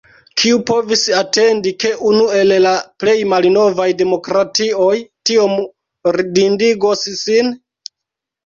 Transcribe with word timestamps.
Kiu 0.41 0.59
povis 0.69 1.01
atendi, 1.17 1.73
ke 1.83 1.91
unu 2.11 2.23
el 2.37 2.55
la 2.63 2.71
plej 3.03 3.15
malnovaj 3.33 3.87
demokratioj 4.01 4.91
tiom 5.31 5.55
ridindigos 6.19 7.05
sin? 7.25 7.55